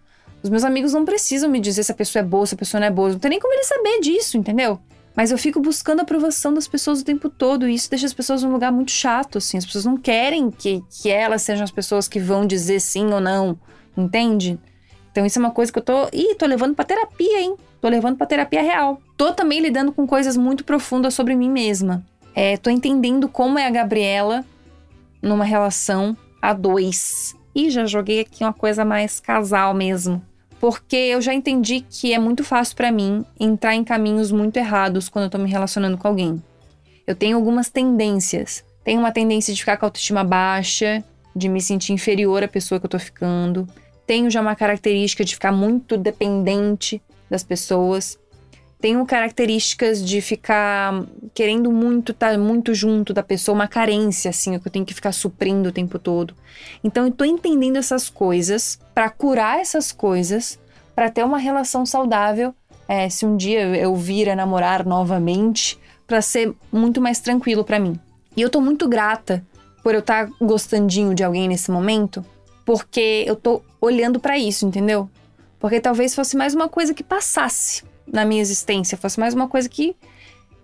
Os 0.44 0.50
meus 0.50 0.64
amigos 0.64 0.94
não 0.94 1.06
precisam 1.06 1.50
me 1.50 1.60
dizer 1.60 1.84
se 1.84 1.92
a 1.92 1.96
pessoa 1.96 2.22
é 2.22 2.26
boa, 2.26 2.46
se 2.46 2.54
a 2.54 2.58
pessoa 2.58 2.80
não 2.80 2.88
é 2.88 2.92
boa. 2.92 3.10
Não 3.10 3.20
tem 3.20 3.30
nem 3.30 3.40
como 3.40 3.54
eles 3.54 3.68
saber 3.68 4.00
disso, 4.00 4.38
entendeu? 4.38 4.80
Mas 5.16 5.32
eu 5.32 5.38
fico 5.38 5.60
buscando 5.62 6.02
a 6.02 6.04
aprovação 6.04 6.54
das 6.54 6.68
pessoas 6.68 7.02
o 7.02 7.06
tempo 7.06 7.30
todo 7.30 7.68
e 7.68 7.74
isso 7.74 7.90
deixa 7.90 8.06
as 8.06 8.14
pessoas 8.14 8.44
num 8.44 8.52
lugar 8.52 8.72
muito 8.72 8.92
chato, 8.92 9.38
assim. 9.38 9.58
As 9.58 9.66
pessoas 9.66 9.86
não 9.86 9.98
querem 9.98 10.52
que, 10.52 10.84
que 11.02 11.10
elas 11.10 11.42
sejam 11.42 11.64
as 11.64 11.72
pessoas 11.72 12.08
que 12.08 12.20
vão 12.20 12.46
dizer 12.46 12.82
sim 12.82 13.06
ou 13.14 13.22
não, 13.22 13.58
entende? 13.98 14.60
Então 15.16 15.26
isso 15.26 15.40
é 15.40 15.42
uma 15.42 15.52
coisa 15.52 15.72
que 15.72 15.80
eu 15.80 15.84
tô. 15.84 16.10
Ih, 16.12 16.36
tô 16.36 16.46
levando 16.46 16.76
pra 16.76 16.84
terapia, 16.84 17.40
hein? 17.40 17.56
Tô 17.80 17.88
levando 17.88 18.18
pra 18.18 18.28
terapia 18.28 18.62
real. 18.62 19.02
Tô 19.16 19.32
também 19.32 19.62
lidando 19.62 19.94
com 19.94 20.06
coisas 20.06 20.36
muito 20.36 20.66
profundas 20.66 21.14
sobre 21.14 21.34
mim 21.38 21.50
mesma. 21.50 22.06
É, 22.36 22.58
tô 22.58 22.70
entendendo 22.70 23.30
como 23.30 23.58
é 23.58 23.66
a 23.66 23.70
Gabriela 23.70 24.44
numa 25.22 25.46
relação 25.46 26.18
a 26.42 26.52
dois. 26.52 27.34
E 27.56 27.70
já 27.70 27.86
joguei 27.86 28.20
aqui 28.20 28.44
uma 28.44 28.52
coisa 28.52 28.84
mais 28.84 29.22
casal 29.22 29.74
mesmo. 29.74 30.22
Porque 30.60 30.98
eu 30.98 31.22
já 31.22 31.34
entendi 31.34 31.80
que 31.80 32.14
é 32.14 32.20
muito 32.20 32.44
fácil 32.44 32.76
pra 32.76 32.92
mim 32.92 33.24
entrar 33.40 33.74
em 33.74 33.86
caminhos 33.86 34.34
muito 34.34 34.58
errados 34.58 35.08
quando 35.08 35.26
eu 35.26 35.30
tô 35.30 35.38
me 35.38 35.50
relacionando 35.50 35.98
com 35.98 36.10
alguém. 36.10 36.44
Eu 37.08 37.16
tenho 37.16 37.38
algumas 37.38 37.70
tendências. 37.70 38.66
Tenho 38.84 39.00
uma 39.00 39.14
tendência 39.14 39.54
de 39.54 39.62
ficar 39.62 39.78
com 39.78 39.86
a 39.86 39.88
autoestima 39.88 40.26
baixa, 40.26 41.02
de 41.34 41.48
me 41.48 41.62
sentir 41.62 41.94
inferior 41.94 42.44
à 42.44 42.50
pessoa 42.50 42.82
que 42.82 42.86
eu 42.86 42.90
tô 42.90 43.00
ficando. 43.00 43.66
Tenho 44.06 44.30
já 44.30 44.42
uma 44.42 44.56
característica 44.56 45.24
de 45.24 45.34
ficar 45.34 45.52
muito 45.52 45.98
dependente 45.98 47.02
das 47.30 47.44
pessoas. 47.44 48.19
Tenho 48.80 49.06
características 49.06 50.06
de 50.06 50.22
ficar 50.22 51.06
querendo 51.34 51.72
muito 51.72 52.12
estar 52.12 52.38
muito 52.38 52.74
junto 52.74 53.13
da 53.13 53.24
pessoa, 53.24 53.56
uma 53.56 53.68
carência 53.68 54.30
assim, 54.30 54.60
que 54.60 54.68
eu 54.68 54.72
tenho 54.72 54.86
que 54.86 54.94
ficar 54.94 55.12
suprindo 55.12 55.69
o 55.69 55.72
tempo 55.72 55.98
todo. 55.98 56.36
Então 56.84 57.06
eu 57.06 57.12
tô 57.12 57.25
entendendo 57.25 57.78
essas 57.78 58.10
coisas 58.10 58.80
para 58.94 59.10
curar 59.10 59.60
essas 59.60 59.92
coisas, 59.92 60.60
para 60.94 61.10
ter 61.10 61.24
uma 61.24 61.38
relação 61.38 61.86
saudável. 61.86 62.54
é, 62.88 63.10
se 63.10 63.25
um 63.25 63.36
dia 63.36 63.62
eu 63.75 63.96
vir 63.96 64.30
a 64.30 64.36
namorar 64.36 64.86
novamente, 64.86 65.80
para 66.06 66.22
ser 66.22 66.54
muito 66.72 67.01
mais 67.01 67.19
tranquilo 67.19 67.63
para 67.63 67.80
mim. 67.80 68.00
E 68.38 68.42
eu 68.42 68.50
tô 68.50 68.62
muito 68.62 68.88
grata 68.88 69.44
por 69.81 69.94
eu 69.94 70.00
estar 70.00 70.30
gostandinho 70.40 71.13
de 71.13 71.24
alguém 71.24 71.48
nesse 71.48 71.72
momento, 71.72 72.24
porque 72.66 73.24
eu 73.28 73.36
tô 73.36 73.62
olhando 73.80 74.20
para 74.20 74.38
isso, 74.38 74.66
entendeu? 74.66 75.10
Porque 75.60 75.80
talvez 75.80 76.14
fosse 76.16 76.36
mais 76.36 76.54
uma 76.54 76.68
coisa 76.68 76.94
que 76.94 77.04
passasse 77.04 77.84
na 78.06 78.26
minha 78.26 78.42
existência, 78.42 78.98
fosse 78.98 79.20
mais 79.20 79.34
uma 79.34 79.48
coisa 79.48 79.70
que, 79.70 79.96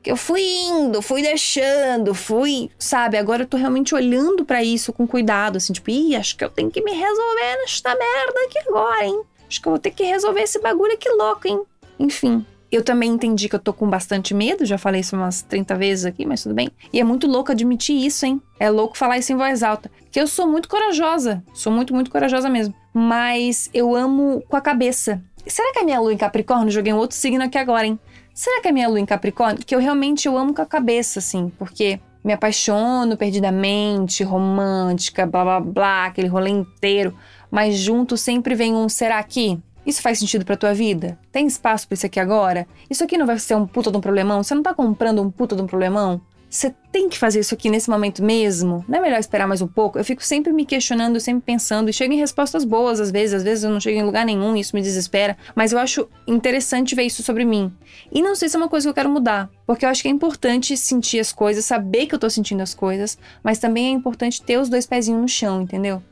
que 0.02 0.12
eu 0.12 0.18
fui 0.18 0.42
indo, 0.42 1.02
fui 1.02 1.22
deixando, 1.22 2.14
fui, 2.14 2.70
sabe? 2.78 3.18
Agora 3.18 3.44
eu 3.44 3.48
tô 3.48 3.56
realmente 3.58 3.96
olhando 3.96 4.44
para 4.44 4.64
isso 4.64 4.92
com 4.92 5.08
cuidado, 5.08 5.58
assim, 5.58 5.74
tipo, 5.74 5.90
ih, 5.92 6.16
acho 6.16 6.36
que 6.36 6.44
eu 6.44 6.50
tenho 6.50 6.72
que 6.72 6.82
me 6.82 6.92
resolver 6.92 7.58
nesta 7.62 7.90
merda 7.90 8.46
aqui 8.46 8.60
agora, 8.68 9.06
hein? 9.06 9.22
Acho 9.48 9.62
que 9.62 9.68
eu 9.68 9.72
vou 9.72 9.80
ter 9.80 9.92
que 9.92 10.04
resolver 10.04 10.42
esse 10.42 10.60
bagulho 10.60 10.94
aqui 10.94 11.10
louco, 11.10 11.48
hein? 11.48 11.62
Enfim. 12.00 12.46
Eu 12.72 12.84
também 12.84 13.12
entendi 13.12 13.50
que 13.50 13.56
eu 13.56 13.60
tô 13.60 13.74
com 13.74 13.90
bastante 13.90 14.34
medo, 14.34 14.64
já 14.64 14.78
falei 14.78 15.02
isso 15.02 15.16
umas 15.16 15.42
30 15.42 15.76
vezes 15.76 16.06
aqui, 16.06 16.26
mas 16.26 16.42
tudo 16.42 16.56
bem. 16.56 16.70
E 16.94 17.02
é 17.02 17.04
muito 17.04 17.28
louco 17.28 17.52
admitir 17.52 17.98
isso, 17.98 18.26
hein? 18.26 18.42
É 18.58 18.70
louco 18.70 18.98
falar 18.98 19.18
isso 19.18 19.34
em 19.34 19.36
voz 19.36 19.62
alta. 19.62 19.92
Que 20.10 20.22
eu 20.22 20.26
sou 20.26 20.48
muito 20.48 20.70
corajosa. 20.70 21.44
Sou 21.54 21.72
muito, 21.72 21.94
muito 21.94 22.10
corajosa 22.10 22.50
mesmo. 22.50 22.74
Mas 22.94 23.70
eu 23.74 23.94
amo 23.94 24.42
com 24.48 24.56
a 24.56 24.62
cabeça. 24.62 25.22
Será 25.46 25.74
que 25.74 25.80
a 25.80 25.84
minha 25.84 26.00
lua 26.00 26.14
em 26.14 26.18
Capricórnio? 26.18 26.72
Joguei 26.72 26.94
um 26.94 26.98
outro 26.98 27.18
signo 27.18 27.44
aqui 27.44 27.58
agora, 27.58 27.86
hein? 27.88 28.00
Será 28.34 28.62
que 28.62 28.70
a 28.70 28.72
minha 28.72 28.88
lua 28.88 29.00
em 29.00 29.06
Capricórnio? 29.06 29.66
Que 29.66 29.76
eu 29.76 29.80
realmente 29.80 30.28
eu 30.28 30.38
amo 30.38 30.54
com 30.54 30.62
a 30.62 30.66
cabeça, 30.66 31.20
assim, 31.20 31.52
porque 31.60 32.00
me 32.24 32.32
apaixono 32.32 33.18
perdidamente, 33.18 34.24
romântica, 34.24 35.26
blá 35.26 35.44
blá 35.44 35.60
blá, 35.60 36.06
aquele 36.06 36.28
rolê 36.28 36.52
inteiro. 36.52 37.14
Mas 37.50 37.76
junto 37.76 38.16
sempre 38.16 38.56
vem 38.56 38.74
um 38.74 38.88
será 38.88 39.22
que? 39.24 39.60
Isso 39.86 40.02
faz 40.02 40.20
sentido 40.20 40.46
pra 40.46 40.58
tua 40.58 40.74
vida? 40.74 41.18
Tem 41.32 41.48
espaço 41.48 41.88
pra 41.88 41.96
isso 41.96 42.06
aqui 42.06 42.20
agora? 42.20 42.68
Isso 42.90 43.04
aqui 43.04 43.18
não 43.18 43.26
vai 43.26 43.40
ser 43.40 43.56
um 43.56 43.66
puta 43.66 43.92
de 43.92 43.98
um 43.98 44.02
problemão? 44.02 44.44
Você 44.44 44.54
não 44.54 44.62
tá 44.62 44.74
comprando 44.74 45.22
um 45.22 45.32
puta 45.32 45.56
de 45.56 45.62
um 45.62 45.68
problemão? 45.68 46.22
Você 46.52 46.76
tem 46.92 47.08
que 47.08 47.18
fazer 47.18 47.40
isso 47.40 47.54
aqui 47.54 47.70
nesse 47.70 47.90
momento 47.90 48.22
mesmo? 48.22 48.84
Não 48.86 49.00
é 49.00 49.02
melhor 49.02 49.22
esperar 49.22 49.48
mais 49.48 49.62
um 49.62 49.68
pouco? 49.68 49.98
Eu 49.98 50.04
fico 50.04 50.22
sempre 50.22 50.52
me 50.52 50.66
questionando, 50.66 51.18
sempre 51.18 51.44
pensando 51.46 51.90
e 51.90 51.94
chego 51.94 52.14
em 52.14 52.18
respostas 52.18 52.66
boas 52.66 53.00
às 53.00 53.10
vezes, 53.10 53.36
às 53.36 53.44
vezes 53.44 53.64
eu 53.64 53.70
não 53.70 53.80
chego 53.80 53.98
em 53.98 54.04
lugar 54.04 54.26
nenhum 54.26 54.54
isso 54.58 54.76
me 54.76 54.82
desespera, 54.82 55.38
mas 55.56 55.72
eu 55.72 55.80
acho 55.80 56.10
interessante 56.28 56.94
ver 56.94 57.04
isso 57.04 57.24
sobre 57.24 57.46
mim. 57.46 57.72
E 58.12 58.22
não 58.22 58.36
sei 58.36 58.50
se 58.50 58.58
é 58.58 58.60
uma 58.60 58.68
coisa 58.68 58.86
que 58.86 58.90
eu 58.90 58.94
quero 58.94 59.10
mudar, 59.10 59.50
porque 59.66 59.86
eu 59.86 59.90
acho 59.90 60.02
que 60.02 60.10
é 60.10 60.12
importante 60.12 60.76
sentir 60.76 61.22
as 61.22 61.32
coisas, 61.32 61.64
saber 61.64 62.06
que 62.06 62.14
eu 62.14 62.20
tô 62.20 62.30
sentindo 62.30 62.62
as 62.62 62.74
coisas, 62.74 63.18
mas 63.42 63.58
também 63.58 63.86
é 63.86 63.92
importante 63.92 64.42
ter 64.42 64.58
os 64.58 64.68
dois 64.68 64.86
pezinhos 64.86 65.22
no 65.22 65.30
chão, 65.30 65.62
entendeu? 65.62 66.04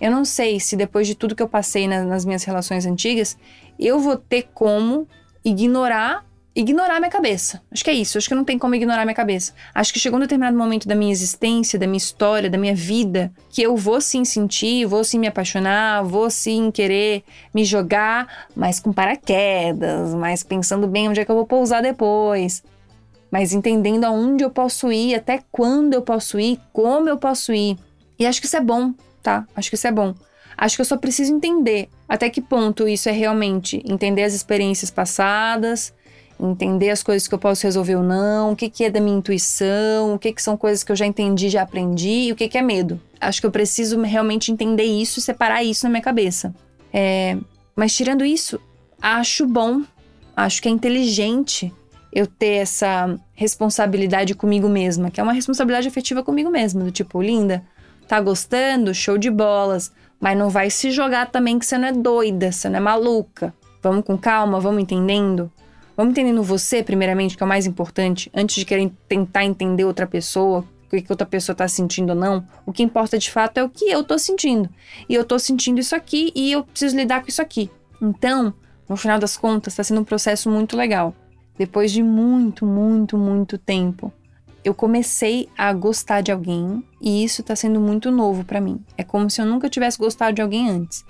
Eu 0.00 0.10
não 0.10 0.24
sei 0.24 0.60
se 0.60 0.76
depois 0.76 1.06
de 1.06 1.14
tudo 1.14 1.34
que 1.34 1.42
eu 1.42 1.48
passei 1.48 1.88
na- 1.88 2.04
nas 2.04 2.24
minhas 2.24 2.44
relações 2.44 2.86
antigas, 2.86 3.36
eu 3.78 3.98
vou 3.98 4.16
ter 4.16 4.48
como 4.54 5.06
ignorar 5.44 6.26
ignorar 6.56 6.98
minha 6.98 7.10
cabeça. 7.10 7.62
Acho 7.70 7.84
que 7.84 7.90
é 7.90 7.92
isso. 7.92 8.18
Acho 8.18 8.28
que 8.28 8.34
não 8.34 8.44
tem 8.44 8.58
como 8.58 8.74
ignorar 8.74 9.04
minha 9.04 9.14
cabeça. 9.14 9.52
Acho 9.72 9.92
que 9.92 10.00
chegou 10.00 10.16
um 10.18 10.22
determinado 10.22 10.58
momento 10.58 10.88
da 10.88 10.94
minha 10.96 11.12
existência, 11.12 11.78
da 11.78 11.86
minha 11.86 11.98
história, 11.98 12.50
da 12.50 12.58
minha 12.58 12.74
vida, 12.74 13.30
que 13.48 13.62
eu 13.62 13.76
vou 13.76 14.00
sim 14.00 14.24
sentir, 14.24 14.84
vou 14.84 15.04
sim 15.04 15.20
me 15.20 15.28
apaixonar, 15.28 16.02
vou 16.02 16.28
sim 16.28 16.72
querer 16.72 17.22
me 17.54 17.64
jogar, 17.64 18.48
mas 18.56 18.80
com 18.80 18.92
paraquedas, 18.92 20.12
mas 20.14 20.42
pensando 20.42 20.88
bem 20.88 21.08
onde 21.08 21.20
é 21.20 21.24
que 21.24 21.30
eu 21.30 21.36
vou 21.36 21.46
pousar 21.46 21.80
depois. 21.80 22.64
Mas 23.30 23.52
entendendo 23.52 24.02
aonde 24.04 24.42
eu 24.42 24.50
posso 24.50 24.90
ir, 24.90 25.14
até 25.14 25.44
quando 25.52 25.94
eu 25.94 26.02
posso 26.02 26.40
ir, 26.40 26.58
como 26.72 27.08
eu 27.08 27.18
posso 27.18 27.52
ir. 27.52 27.78
E 28.18 28.26
acho 28.26 28.40
que 28.40 28.46
isso 28.48 28.56
é 28.56 28.60
bom, 28.60 28.92
tá? 29.22 29.46
Acho 29.54 29.70
que 29.70 29.76
isso 29.76 29.86
é 29.86 29.92
bom. 29.92 30.14
Acho 30.56 30.76
que 30.76 30.80
eu 30.80 30.86
só 30.86 30.96
preciso 30.96 31.32
entender 31.32 31.88
até 32.08 32.28
que 32.28 32.40
ponto 32.40 32.88
isso 32.88 33.08
é 33.08 33.12
realmente 33.12 33.82
entender 33.86 34.24
as 34.24 34.34
experiências 34.34 34.90
passadas, 34.90 35.94
entender 36.40 36.90
as 36.90 37.02
coisas 37.02 37.28
que 37.28 37.34
eu 37.34 37.38
posso 37.38 37.64
resolver 37.64 37.96
ou 37.96 38.02
não, 38.02 38.52
o 38.52 38.56
que, 38.56 38.68
que 38.68 38.84
é 38.84 38.90
da 38.90 39.00
minha 39.00 39.16
intuição, 39.16 40.14
o 40.14 40.18
que, 40.18 40.32
que 40.32 40.42
são 40.42 40.56
coisas 40.56 40.82
que 40.82 40.90
eu 40.90 40.96
já 40.96 41.06
entendi, 41.06 41.48
já 41.48 41.62
aprendi 41.62 42.26
e 42.26 42.32
o 42.32 42.36
que, 42.36 42.48
que 42.48 42.58
é 42.58 42.62
medo. 42.62 43.00
Acho 43.20 43.40
que 43.40 43.46
eu 43.46 43.50
preciso 43.50 44.00
realmente 44.00 44.52
entender 44.52 44.84
isso 44.84 45.18
e 45.18 45.22
separar 45.22 45.62
isso 45.62 45.84
na 45.84 45.90
minha 45.90 46.02
cabeça. 46.02 46.54
É, 46.92 47.36
mas 47.76 47.94
tirando 47.94 48.24
isso, 48.24 48.60
acho 49.00 49.46
bom, 49.46 49.82
acho 50.36 50.62
que 50.62 50.68
é 50.68 50.70
inteligente 50.70 51.72
eu 52.12 52.26
ter 52.26 52.62
essa 52.62 53.18
responsabilidade 53.34 54.34
comigo 54.34 54.68
mesma, 54.68 55.10
que 55.10 55.20
é 55.20 55.22
uma 55.22 55.32
responsabilidade 55.32 55.88
afetiva 55.88 56.22
comigo 56.22 56.50
mesma, 56.50 56.84
do 56.84 56.90
tipo, 56.90 57.20
linda, 57.20 57.62
tá 58.08 58.20
gostando? 58.20 58.94
Show 58.94 59.18
de 59.18 59.30
bolas. 59.30 59.92
Mas 60.20 60.36
não 60.36 60.48
vai 60.48 60.70
se 60.70 60.90
jogar 60.90 61.30
também 61.30 61.58
que 61.58 61.66
você 61.66 61.78
não 61.78 61.88
é 61.88 61.92
doida, 61.92 62.50
você 62.50 62.68
não 62.68 62.78
é 62.78 62.80
maluca. 62.80 63.54
Vamos 63.82 64.04
com 64.04 64.18
calma, 64.18 64.58
vamos 64.58 64.82
entendendo. 64.82 65.52
Vamos 65.96 66.12
entendendo 66.12 66.42
você, 66.42 66.82
primeiramente, 66.82 67.36
que 67.36 67.42
é 67.42 67.46
o 67.46 67.48
mais 67.48 67.66
importante, 67.66 68.30
antes 68.34 68.56
de 68.56 68.64
querer 68.64 68.90
tentar 69.08 69.44
entender 69.44 69.84
outra 69.84 70.06
pessoa, 70.06 70.64
o 70.86 70.88
que 70.88 71.04
outra 71.10 71.26
pessoa 71.26 71.54
tá 71.54 71.68
sentindo 71.68 72.10
ou 72.10 72.16
não. 72.16 72.46
O 72.64 72.72
que 72.72 72.82
importa 72.82 73.18
de 73.18 73.30
fato 73.30 73.58
é 73.58 73.64
o 73.64 73.68
que 73.68 73.84
eu 73.90 74.02
tô 74.02 74.18
sentindo. 74.18 74.68
E 75.08 75.14
eu 75.14 75.24
tô 75.24 75.38
sentindo 75.38 75.78
isso 75.78 75.94
aqui 75.94 76.32
e 76.34 76.52
eu 76.52 76.64
preciso 76.64 76.96
lidar 76.96 77.22
com 77.22 77.28
isso 77.28 77.42
aqui. 77.42 77.70
Então, 78.00 78.54
no 78.88 78.96
final 78.96 79.18
das 79.18 79.36
contas, 79.36 79.74
tá 79.74 79.84
sendo 79.84 80.00
um 80.00 80.04
processo 80.04 80.48
muito 80.48 80.76
legal. 80.76 81.14
Depois 81.58 81.90
de 81.90 82.02
muito, 82.02 82.64
muito, 82.64 83.18
muito 83.18 83.58
tempo, 83.58 84.12
eu 84.68 84.74
comecei 84.74 85.48
a 85.56 85.72
gostar 85.72 86.20
de 86.20 86.30
alguém 86.30 86.84
e 87.00 87.24
isso 87.24 87.42
tá 87.42 87.56
sendo 87.56 87.80
muito 87.80 88.10
novo 88.10 88.44
para 88.44 88.60
mim. 88.60 88.78
É 88.98 89.02
como 89.02 89.30
se 89.30 89.40
eu 89.40 89.46
nunca 89.46 89.68
tivesse 89.68 89.96
gostado 89.96 90.34
de 90.34 90.42
alguém 90.42 90.68
antes. 90.68 91.06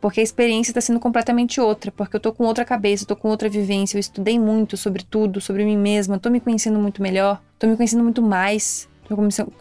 Porque 0.00 0.20
a 0.20 0.22
experiência 0.22 0.72
tá 0.72 0.80
sendo 0.80 0.98
completamente 0.98 1.60
outra, 1.60 1.92
porque 1.92 2.16
eu 2.16 2.20
tô 2.20 2.32
com 2.32 2.44
outra 2.44 2.64
cabeça, 2.64 3.04
tô 3.04 3.14
com 3.14 3.28
outra 3.28 3.50
vivência, 3.50 3.96
eu 3.96 4.00
estudei 4.00 4.38
muito 4.38 4.76
sobre 4.78 5.04
tudo, 5.04 5.40
sobre 5.40 5.64
mim 5.64 5.76
mesma, 5.76 6.18
tô 6.18 6.30
me 6.30 6.40
conhecendo 6.40 6.78
muito 6.78 7.02
melhor, 7.02 7.40
tô 7.58 7.66
me 7.66 7.76
conhecendo 7.76 8.02
muito 8.02 8.22
mais, 8.22 8.88
tô, 9.06 9.14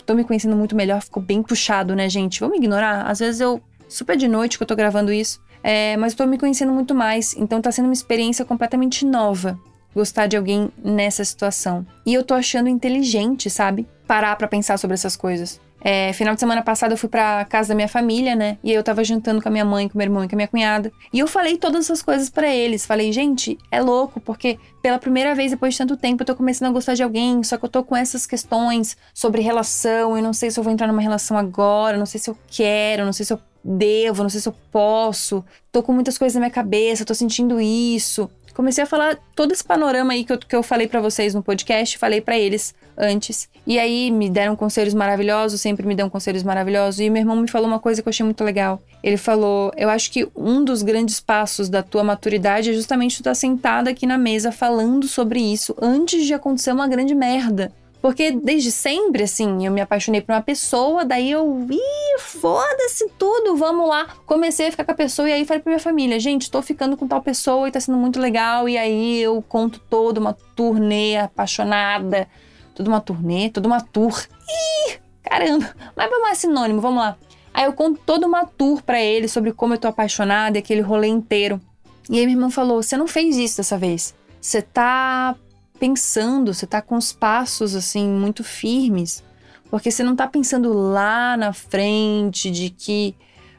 tô 0.06 0.16
me 0.16 0.24
conhecendo 0.24 0.56
muito 0.56 0.76
melhor, 0.76 1.02
ficou 1.02 1.22
bem 1.22 1.44
puxado, 1.44 1.94
né, 1.94 2.10
gente? 2.10 2.40
Vamos 2.40 2.58
ignorar? 2.58 3.04
Às 3.04 3.20
vezes 3.20 3.42
eu. 3.42 3.62
Super 3.88 4.16
de 4.16 4.30
noite 4.30 4.58
que 4.58 4.64
eu 4.64 4.68
tô 4.68 4.76
gravando 4.78 5.12
isso. 5.12 5.42
É, 5.62 5.98
mas 5.98 6.14
eu 6.14 6.20
tô 6.20 6.26
me 6.26 6.38
conhecendo 6.38 6.72
muito 6.72 6.96
mais, 6.96 7.36
então 7.36 7.62
tá 7.62 7.70
sendo 7.70 7.86
uma 7.86 7.94
experiência 7.94 8.46
completamente 8.46 9.06
nova 9.06 9.60
gostar 9.94 10.28
de 10.28 10.38
alguém 10.38 10.70
nessa 10.84 11.24
situação. 11.24 11.86
E 12.06 12.14
eu 12.14 12.24
tô 12.24 12.34
achando 12.34 12.70
inteligente, 12.70 13.50
sabe? 13.50 13.88
Parar 14.08 14.36
pra 14.36 14.48
pensar 14.48 14.78
sobre 14.78 14.94
essas 14.94 15.16
coisas. 15.16 15.60
É, 15.84 16.14
final 16.14 16.36
de 16.36 16.40
semana 16.40 16.62
passada 16.62 16.94
eu 16.94 16.98
fui 16.98 17.10
pra 17.10 17.44
casa 17.46 17.70
da 17.70 17.76
minha 17.76 17.88
família, 17.88 18.36
né? 18.36 18.58
E 18.64 18.70
aí 18.70 18.76
eu 18.76 18.84
tava 18.84 19.04
jantando 19.04 19.42
com 19.42 19.50
a 19.50 19.52
minha 19.52 19.66
mãe, 19.66 19.90
com 19.90 19.98
meu 19.98 20.06
irmão 20.06 20.24
e 20.24 20.30
com 20.30 20.36
a 20.36 20.38
minha 20.38 20.48
cunhada. 20.48 20.92
E 21.12 21.18
eu 21.18 21.28
falei 21.28 21.58
todas 21.58 21.86
essas 21.86 22.04
coisas 22.04 22.30
para 22.30 22.48
eles. 22.54 22.86
Falei, 22.86 23.12
gente, 23.12 23.58
é 23.72 23.82
louco, 23.82 24.20
porque 24.22 24.60
pela 24.82 25.00
primeira 25.00 25.34
vez 25.34 25.52
depois 25.52 25.74
de 25.74 25.80
tanto 25.80 25.98
tempo 25.98 26.22
eu 26.22 26.28
tô 26.28 26.36
começando 26.36 26.70
a 26.70 26.72
gostar 26.72 26.94
de 26.94 27.02
alguém, 27.02 27.44
só 27.44 27.58
que 27.58 27.66
eu 27.66 27.70
tô 27.70 27.84
com 27.84 27.96
essas 27.96 28.28
questões 28.28 28.96
sobre 29.14 29.42
relação. 29.42 30.16
Eu 30.16 30.22
não 30.24 30.34
sei 30.34 30.52
se 30.52 30.60
eu 30.60 30.64
vou 30.64 30.72
entrar 30.72 30.88
numa 30.88 31.02
relação 31.02 31.36
agora, 31.36 31.98
não 31.98 32.06
sei 32.06 32.20
se 32.20 32.30
eu 32.30 32.38
quero, 32.48 33.04
não 33.04 33.14
sei 33.14 33.26
se 33.26 33.34
eu 33.34 33.40
devo, 33.64 34.24
não 34.24 34.30
sei 34.30 34.42
se 34.42 34.50
eu 34.50 34.56
posso. 34.72 35.44
Tô 35.72 35.82
com 35.84 35.94
muitas 35.94 36.18
coisas 36.18 36.36
na 36.36 36.42
minha 36.42 36.52
cabeça, 36.52 37.06
tô 37.06 37.14
sentindo 37.14 37.60
isso. 37.60 38.30
Comecei 38.54 38.84
a 38.84 38.88
falar 38.88 39.18
todo 39.36 39.54
esse 39.54 39.64
panorama 39.64 40.14
aí 40.14 40.26
que 40.26 40.34
eu, 40.34 40.38
que 40.38 40.56
eu 40.56 40.62
falei 40.62 40.88
para 40.88 41.00
vocês 41.00 41.34
no 41.34 41.42
podcast, 41.42 41.98
falei 41.98 42.20
para 42.20 42.38
eles 42.38 42.76
antes. 42.98 43.50
E 43.66 43.80
aí 43.80 44.12
me 44.12 44.30
deram 44.30 44.56
conselhos 44.56 44.94
maravilhosos, 44.94 45.62
sempre 45.62 45.86
me 45.88 45.96
dão 45.96 46.10
conselhos 46.10 46.44
maravilhosos. 46.44 47.00
E 47.00 47.10
meu 47.10 47.22
irmão 47.22 47.36
me 47.38 47.50
falou 47.50 47.68
uma 47.68 47.80
coisa 47.80 48.02
que 48.02 48.08
eu 48.08 48.12
achei 48.12 48.26
muito 48.26 48.44
legal. 48.44 48.82
Ele 49.04 49.18
falou: 49.18 49.72
Eu 49.78 49.90
acho 49.90 50.12
que 50.12 50.28
um 50.36 50.64
dos 50.64 50.84
grandes 50.84 51.20
passos 51.20 51.70
da 51.70 51.82
tua 51.82 52.04
maturidade 52.04 52.70
é 52.70 52.74
justamente 52.74 53.16
tu 53.16 53.22
estar 53.22 53.32
tá 53.32 53.36
sentada 53.36 53.90
aqui 53.90 54.06
na 54.06 54.18
mesa 54.18 54.52
falando 54.52 55.08
sobre 55.08 55.40
isso 55.40 55.76
antes 55.82 56.26
de 56.26 56.34
acontecer 56.34 56.72
uma 56.72 56.88
grande 56.88 57.16
merda. 57.16 57.72
Porque 58.02 58.32
desde 58.32 58.72
sempre, 58.72 59.24
assim, 59.24 59.66
eu 59.66 59.72
me 59.72 59.80
apaixonei 59.80 60.22
por 60.22 60.34
uma 60.34 60.42
pessoa, 60.42 61.06
daí 61.06 61.30
eu, 61.30 61.68
ih, 61.70 62.20
foda-se 62.20 63.08
tudo, 63.18 63.56
vamos 63.56 63.88
lá. 63.88 64.08
Comecei 64.26 64.68
a 64.68 64.72
ficar 64.72 64.84
com 64.84 64.92
a 64.92 64.96
pessoa 64.96 65.30
e 65.30 65.34
aí 65.34 65.46
falei 65.46 65.62
pra 65.62 65.70
minha 65.70 65.80
família, 65.80 66.20
gente, 66.20 66.50
tô 66.50 66.64
ficando 66.64 66.98
com 66.98 67.08
tal 67.08 67.22
pessoa 67.22 67.68
e 67.68 67.72
tá 67.72 67.80
sendo 67.80 68.00
muito 68.00 68.20
legal. 68.20 68.68
E 68.68 68.76
aí 68.76 69.22
eu 69.22 69.40
conto 69.48 69.80
toda 69.80 70.20
uma 70.20 70.36
turnê 70.56 71.18
apaixonada, 71.18 72.28
toda 72.74 72.90
uma 72.90 73.00
turnê, 73.00 73.50
toda 73.50 73.68
uma 73.68 73.82
tour. 73.82 74.26
Ih, 74.50 74.98
caramba, 75.22 75.70
mas 75.96 76.10
vamos 76.10 76.28
lá, 76.28 76.34
sinônimo, 76.34 76.82
vamos 76.82 77.04
lá. 77.04 77.16
Aí 77.54 77.66
eu 77.66 77.74
conto 77.74 78.02
toda 78.04 78.26
uma 78.26 78.46
tour 78.46 78.82
para 78.82 79.00
ele 79.00 79.28
sobre 79.28 79.54
como 79.54 79.76
eu 79.76 79.78
tô 79.78 79.88
apaixonada 79.88 80.58
e 80.58 80.60
aquele 80.60 80.82
rolê 80.82 81.08
inteiro. 81.08 81.62
E 82.10 82.18
aí 82.18 82.26
minha 82.26 82.36
irmã 82.36 82.50
falou: 82.50 82.82
Você 82.82 82.98
não 82.98 83.08
fez 83.08 83.38
isso 83.38 83.58
dessa 83.58 83.78
vez. 83.78 84.16
Você 84.40 84.62
tá 84.62 85.36
pensando, 85.82 86.54
você 86.54 86.68
tá 86.68 86.80
com 86.80 86.96
os 86.96 87.12
passos 87.12 87.76
assim 87.76 88.08
muito 88.08 88.44
firmes, 88.44 89.24
porque 89.68 89.90
você 89.90 90.04
não 90.04 90.16
tá 90.16 90.28
pensando 90.28 90.72
lá 90.72 91.36
na 91.36 91.54
frente 91.54 92.52
de 92.52 92.70
que 92.70 93.16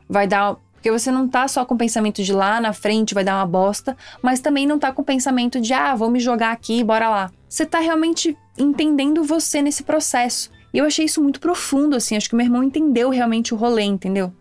vai 0.08 0.28
dar, 0.28 0.54
porque 0.72 0.88
você 0.88 1.10
não 1.10 1.26
tá 1.26 1.48
só 1.48 1.64
com 1.64 1.74
o 1.74 1.78
pensamento 1.78 2.22
de 2.22 2.32
lá 2.32 2.60
na 2.60 2.72
frente 2.72 3.12
vai 3.12 3.24
dar 3.24 3.38
uma 3.38 3.46
bosta, 3.46 3.96
mas 4.22 4.38
também 4.38 4.68
não 4.68 4.78
tá 4.78 4.92
com 4.92 5.02
o 5.02 5.04
pensamento 5.04 5.60
de 5.60 5.72
ah, 5.72 5.96
vou 5.96 6.08
me 6.08 6.20
jogar 6.20 6.52
aqui, 6.52 6.84
bora 6.84 7.08
lá. 7.08 7.32
Você 7.48 7.66
tá 7.66 7.80
realmente 7.80 8.38
entendendo 8.56 9.24
você 9.24 9.60
nesse 9.60 9.82
processo. 9.82 10.48
E 10.72 10.78
eu 10.78 10.84
achei 10.84 11.06
isso 11.06 11.20
muito 11.20 11.40
profundo 11.40 11.96
assim, 11.96 12.16
acho 12.16 12.28
que 12.28 12.36
meu 12.36 12.46
irmão 12.46 12.62
entendeu 12.62 13.10
realmente 13.10 13.52
o 13.52 13.56
rolê, 13.56 13.82
entendeu? 13.82 14.32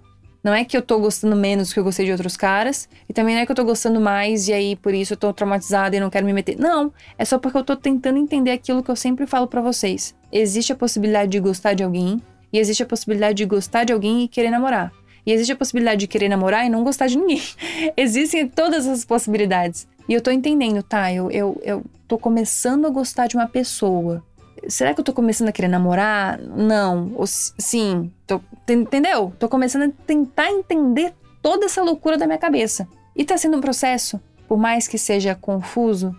Não 0.43 0.53
é 0.53 0.65
que 0.65 0.75
eu 0.75 0.81
tô 0.81 0.99
gostando 0.99 1.35
menos 1.35 1.69
do 1.69 1.73
que 1.73 1.79
eu 1.79 1.83
gostei 1.83 2.05
de 2.05 2.11
outros 2.11 2.35
caras, 2.35 2.89
e 3.07 3.13
também 3.13 3.35
não 3.35 3.43
é 3.43 3.45
que 3.45 3.51
eu 3.51 3.55
tô 3.55 3.63
gostando 3.63 4.01
mais 4.01 4.47
e 4.47 4.53
aí 4.53 4.75
por 4.75 4.93
isso 4.93 5.13
eu 5.13 5.17
tô 5.17 5.31
traumatizada 5.31 5.95
e 5.95 5.99
não 5.99 6.09
quero 6.09 6.25
me 6.25 6.33
meter. 6.33 6.57
Não, 6.57 6.91
é 7.17 7.23
só 7.23 7.37
porque 7.37 7.57
eu 7.57 7.63
tô 7.63 7.75
tentando 7.75 8.17
entender 8.17 8.51
aquilo 8.51 8.81
que 8.81 8.89
eu 8.89 8.95
sempre 8.95 9.27
falo 9.27 9.47
para 9.47 9.61
vocês. 9.61 10.15
Existe 10.31 10.73
a 10.73 10.75
possibilidade 10.75 11.31
de 11.31 11.39
gostar 11.39 11.73
de 11.73 11.83
alguém, 11.83 12.21
e 12.51 12.59
existe 12.59 12.83
a 12.83 12.85
possibilidade 12.85 13.35
de 13.35 13.45
gostar 13.45 13.83
de 13.83 13.93
alguém 13.93 14.23
e 14.23 14.27
querer 14.27 14.49
namorar. 14.49 14.91
E 15.25 15.31
existe 15.31 15.51
a 15.51 15.55
possibilidade 15.55 15.99
de 15.99 16.07
querer 16.07 16.29
namorar 16.29 16.65
e 16.65 16.69
não 16.69 16.83
gostar 16.83 17.07
de 17.07 17.17
ninguém. 17.17 17.41
Existem 17.95 18.47
todas 18.47 18.87
as 18.87 19.05
possibilidades. 19.05 19.87
E 20.09 20.13
eu 20.13 20.21
tô 20.21 20.31
entendendo, 20.31 20.81
tá? 20.81 21.13
Eu, 21.13 21.29
eu, 21.29 21.61
eu 21.63 21.83
tô 22.07 22.17
começando 22.17 22.87
a 22.87 22.89
gostar 22.89 23.27
de 23.27 23.35
uma 23.35 23.47
pessoa 23.47 24.23
será 24.67 24.93
que 24.93 24.99
eu 24.99 25.05
tô 25.05 25.13
começando 25.13 25.49
a 25.49 25.51
querer 25.51 25.67
namorar? 25.67 26.39
Não. 26.39 27.11
Ou, 27.15 27.25
sim. 27.27 28.11
Tô, 28.25 28.41
entendeu? 28.69 29.33
Tô 29.39 29.49
começando 29.49 29.83
a 29.83 30.05
tentar 30.05 30.49
entender 30.51 31.13
toda 31.41 31.65
essa 31.65 31.83
loucura 31.83 32.17
da 32.17 32.25
minha 32.25 32.37
cabeça. 32.37 32.87
E 33.15 33.25
tá 33.25 33.37
sendo 33.37 33.57
um 33.57 33.61
processo, 33.61 34.19
por 34.47 34.57
mais 34.57 34.87
que 34.87 34.97
seja 34.97 35.35
confuso, 35.35 36.15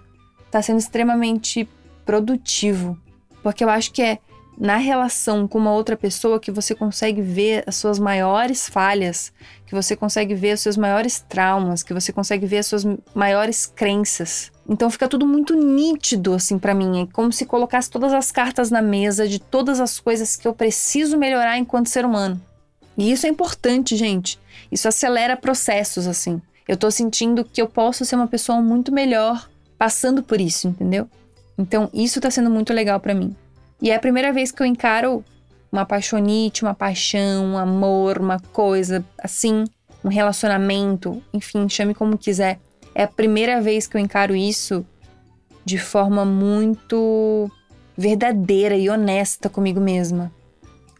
tá 0.50 0.60
sendo 0.60 0.78
extremamente 0.78 1.68
produtivo. 2.04 2.98
Porque 3.42 3.64
eu 3.64 3.70
acho 3.70 3.92
que 3.92 4.02
é 4.02 4.18
na 4.58 4.76
relação 4.76 5.48
com 5.48 5.58
uma 5.58 5.72
outra 5.72 5.96
pessoa 5.96 6.38
que 6.38 6.50
você 6.50 6.74
consegue 6.74 7.20
ver 7.20 7.64
as 7.66 7.76
suas 7.76 7.98
maiores 7.98 8.68
falhas, 8.68 9.32
que 9.66 9.74
você 9.74 9.96
consegue 9.96 10.34
ver 10.34 10.54
os 10.54 10.60
seus 10.60 10.76
maiores 10.76 11.20
traumas, 11.20 11.82
que 11.82 11.94
você 11.94 12.12
consegue 12.12 12.46
ver 12.46 12.58
as 12.58 12.66
suas 12.66 12.86
maiores 13.14 13.66
crenças. 13.66 14.52
Então 14.68 14.90
fica 14.90 15.08
tudo 15.08 15.26
muito 15.26 15.54
nítido 15.54 16.34
assim 16.34 16.58
para 16.58 16.74
mim, 16.74 17.02
é 17.02 17.06
como 17.12 17.32
se 17.32 17.46
colocasse 17.46 17.90
todas 17.90 18.12
as 18.12 18.30
cartas 18.30 18.70
na 18.70 18.82
mesa 18.82 19.26
de 19.26 19.38
todas 19.38 19.80
as 19.80 19.98
coisas 19.98 20.36
que 20.36 20.46
eu 20.46 20.54
preciso 20.54 21.18
melhorar 21.18 21.58
enquanto 21.58 21.88
ser 21.88 22.04
humano. 22.04 22.40
E 22.96 23.10
isso 23.10 23.26
é 23.26 23.28
importante, 23.28 23.96
gente. 23.96 24.38
Isso 24.70 24.86
acelera 24.86 25.36
processos 25.36 26.06
assim. 26.06 26.40
Eu 26.68 26.76
tô 26.76 26.90
sentindo 26.90 27.44
que 27.44 27.60
eu 27.60 27.66
posso 27.66 28.04
ser 28.04 28.16
uma 28.16 28.28
pessoa 28.28 28.60
muito 28.60 28.92
melhor 28.92 29.48
passando 29.78 30.22
por 30.22 30.40
isso, 30.40 30.68
entendeu? 30.68 31.08
Então 31.58 31.90
isso 31.92 32.20
tá 32.20 32.30
sendo 32.30 32.50
muito 32.50 32.72
legal 32.72 33.00
para 33.00 33.14
mim. 33.14 33.34
E 33.82 33.90
é 33.90 33.96
a 33.96 33.98
primeira 33.98 34.32
vez 34.32 34.52
que 34.52 34.62
eu 34.62 34.66
encaro 34.66 35.24
uma 35.72 35.84
paixonite, 35.84 36.62
uma 36.62 36.72
paixão, 36.72 37.46
um 37.46 37.58
amor, 37.58 38.18
uma 38.18 38.38
coisa 38.38 39.04
assim, 39.18 39.64
um 40.04 40.08
relacionamento, 40.08 41.20
enfim, 41.34 41.68
chame 41.68 41.92
como 41.92 42.16
quiser. 42.16 42.60
É 42.94 43.02
a 43.02 43.08
primeira 43.08 43.60
vez 43.60 43.88
que 43.88 43.96
eu 43.96 44.00
encaro 44.00 44.36
isso 44.36 44.86
de 45.64 45.78
forma 45.78 46.24
muito 46.24 47.50
verdadeira 47.98 48.76
e 48.76 48.88
honesta 48.88 49.48
comigo 49.48 49.80
mesma. 49.80 50.30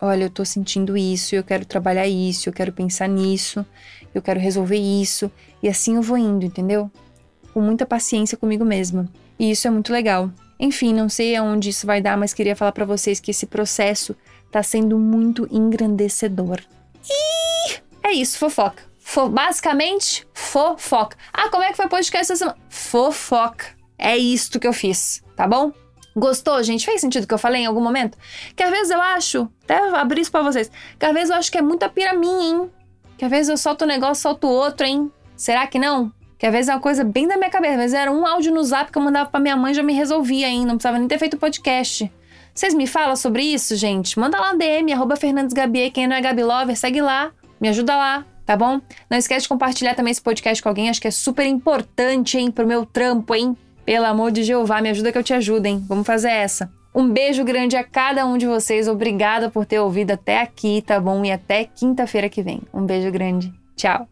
Olha, 0.00 0.24
eu 0.24 0.30
tô 0.30 0.44
sentindo 0.44 0.96
isso, 0.96 1.36
eu 1.36 1.44
quero 1.44 1.64
trabalhar 1.64 2.08
isso, 2.08 2.48
eu 2.48 2.52
quero 2.52 2.72
pensar 2.72 3.08
nisso, 3.08 3.64
eu 4.12 4.20
quero 4.20 4.40
resolver 4.40 4.76
isso, 4.76 5.30
e 5.62 5.68
assim 5.68 5.94
eu 5.94 6.02
vou 6.02 6.18
indo, 6.18 6.44
entendeu? 6.44 6.90
Com 7.54 7.60
muita 7.60 7.86
paciência 7.86 8.36
comigo 8.36 8.64
mesma. 8.64 9.08
E 9.38 9.52
isso 9.52 9.68
é 9.68 9.70
muito 9.70 9.92
legal. 9.92 10.28
Enfim, 10.62 10.94
não 10.94 11.08
sei 11.08 11.34
aonde 11.34 11.70
isso 11.70 11.84
vai 11.84 12.00
dar, 12.00 12.16
mas 12.16 12.32
queria 12.32 12.54
falar 12.54 12.70
para 12.70 12.84
vocês 12.84 13.18
que 13.18 13.32
esse 13.32 13.46
processo 13.46 14.14
tá 14.48 14.62
sendo 14.62 14.96
muito 14.96 15.48
engrandecedor. 15.50 16.60
E 17.10 17.80
é 18.00 18.12
isso, 18.12 18.38
fofoca. 18.38 18.84
Fo 19.00 19.28
basicamente, 19.28 20.24
fofoca. 20.32 21.16
Ah, 21.32 21.48
como 21.48 21.64
é 21.64 21.72
que 21.72 21.76
foi 21.76 21.86
o 21.86 21.88
podcast 21.88 22.30
essa 22.30 22.36
semana? 22.36 22.56
Fofoca. 22.68 23.66
É 23.98 24.16
isto 24.16 24.60
que 24.60 24.68
eu 24.68 24.72
fiz, 24.72 25.20
tá 25.34 25.48
bom? 25.48 25.72
Gostou, 26.14 26.62
gente? 26.62 26.86
Fez 26.86 27.00
sentido 27.00 27.24
o 27.24 27.26
que 27.26 27.34
eu 27.34 27.38
falei 27.38 27.62
em 27.62 27.66
algum 27.66 27.82
momento? 27.82 28.16
Que 28.54 28.62
às 28.62 28.70
vezes 28.70 28.90
eu 28.92 29.00
acho, 29.00 29.48
até 29.64 29.78
abrir 29.96 30.20
isso 30.20 30.30
pra 30.30 30.42
vocês, 30.42 30.70
que 30.96 31.04
às 31.04 31.12
vezes 31.12 31.30
eu 31.30 31.36
acho 31.36 31.50
que 31.50 31.58
é 31.58 31.62
muita 31.62 31.88
pira 31.88 32.14
minha, 32.14 32.50
hein? 32.50 32.70
Que 33.18 33.24
às 33.24 33.30
vezes 33.32 33.48
eu 33.48 33.56
solto 33.56 33.84
um 33.84 33.88
negócio, 33.88 34.22
solto 34.22 34.46
outro, 34.46 34.86
hein? 34.86 35.10
Será 35.36 35.66
que 35.66 35.80
não? 35.80 36.12
Que 36.42 36.46
às 36.46 36.52
vezes 36.52 36.68
é 36.68 36.74
uma 36.74 36.80
coisa 36.80 37.04
bem 37.04 37.28
da 37.28 37.36
minha 37.36 37.48
cabeça. 37.48 37.74
Às 37.74 37.78
vezes 37.78 37.94
era 37.94 38.10
um 38.10 38.26
áudio 38.26 38.52
no 38.52 38.64
zap 38.64 38.90
que 38.90 38.98
eu 38.98 39.02
mandava 39.02 39.30
pra 39.30 39.38
minha 39.38 39.56
mãe 39.56 39.72
já 39.72 39.80
me 39.80 39.92
resolvia, 39.92 40.48
hein? 40.48 40.66
Não 40.66 40.74
precisava 40.74 40.98
nem 40.98 41.06
ter 41.06 41.16
feito 41.16 41.36
podcast. 41.36 42.10
Vocês 42.52 42.74
me 42.74 42.84
falam 42.84 43.14
sobre 43.14 43.44
isso, 43.44 43.76
gente? 43.76 44.18
Manda 44.18 44.40
lá 44.40 44.52
no 44.52 44.58
DM, 44.58 44.92
arroba 44.92 45.14
Fernandes 45.14 45.54
quem 45.94 46.08
não 46.08 46.16
é 46.16 46.20
Gabi 46.20 46.42
Lover, 46.42 46.76
segue 46.76 47.00
lá, 47.00 47.30
me 47.60 47.68
ajuda 47.68 47.96
lá, 47.96 48.26
tá 48.44 48.56
bom? 48.56 48.80
Não 49.08 49.16
esquece 49.16 49.44
de 49.44 49.50
compartilhar 49.50 49.94
também 49.94 50.10
esse 50.10 50.20
podcast 50.20 50.60
com 50.60 50.68
alguém, 50.68 50.90
acho 50.90 51.00
que 51.00 51.06
é 51.06 51.12
super 51.12 51.46
importante, 51.46 52.36
hein, 52.36 52.50
pro 52.50 52.66
meu 52.66 52.84
trampo, 52.84 53.36
hein? 53.36 53.56
Pelo 53.84 54.06
amor 54.06 54.32
de 54.32 54.42
Jeová, 54.42 54.82
me 54.82 54.88
ajuda 54.88 55.12
que 55.12 55.18
eu 55.18 55.22
te 55.22 55.32
ajudo, 55.32 55.66
hein? 55.66 55.84
Vamos 55.88 56.04
fazer 56.04 56.30
essa. 56.30 56.68
Um 56.92 57.08
beijo 57.08 57.44
grande 57.44 57.76
a 57.76 57.84
cada 57.84 58.26
um 58.26 58.36
de 58.36 58.48
vocês, 58.48 58.88
obrigada 58.88 59.48
por 59.48 59.64
ter 59.64 59.78
ouvido 59.78 60.10
até 60.10 60.40
aqui, 60.40 60.82
tá 60.84 60.98
bom? 60.98 61.24
E 61.24 61.30
até 61.30 61.66
quinta-feira 61.66 62.28
que 62.28 62.42
vem. 62.42 62.62
Um 62.74 62.84
beijo 62.84 63.12
grande, 63.12 63.54
tchau! 63.76 64.08